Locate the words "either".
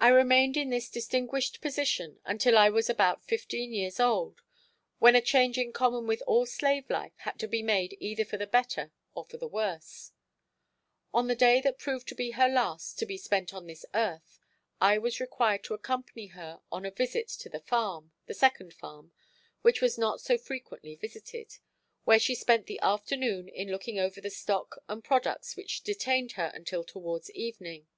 8.00-8.26